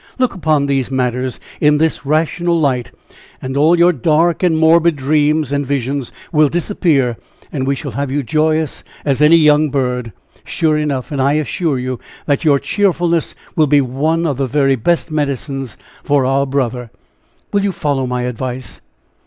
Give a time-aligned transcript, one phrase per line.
[0.17, 2.89] Look upon these matters in this rational light,
[3.39, 7.17] and all your dark and morbid dreams and visions will disappear;
[7.51, 10.11] and we shall have you joyous as any young bird,
[10.43, 11.11] sure enough.
[11.11, 15.77] And I assure you, that your cheerfulness will be one of the very best medicines
[16.03, 16.89] for our brother.
[17.53, 18.81] Will you follow my advice?"